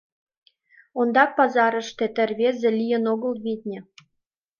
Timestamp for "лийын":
2.79-3.03